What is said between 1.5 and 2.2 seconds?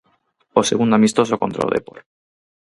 o Dépor.